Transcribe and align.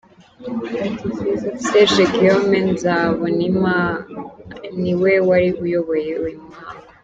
Serge 1.67 1.97
Guillaume 2.13 2.55
Nzabonimba 2.71 3.75
niwe 4.81 5.11
wari 5.27 5.49
uyoboye 5.63 6.13
uyu 6.25 6.39
muhango. 6.47 6.83